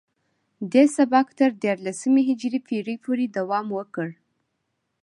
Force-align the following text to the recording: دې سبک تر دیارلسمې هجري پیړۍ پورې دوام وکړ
دې 0.71 0.83
سبک 0.97 1.27
تر 1.39 1.49
دیارلسمې 1.63 2.21
هجري 2.29 2.59
پیړۍ 2.67 2.97
پورې 3.05 3.25
دوام 3.37 3.67
وکړ 3.77 4.09